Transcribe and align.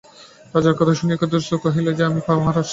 রাজার 0.53 0.75
কথা 0.79 0.93
শুনিয়া 0.99 1.19
কেদারেশ্বর 1.19 1.63
কহিল, 1.63 1.87
সে 1.97 2.03
আমি 2.09 2.21
পারিব 2.21 2.37
না 2.37 2.43
মহারাজ। 2.43 2.67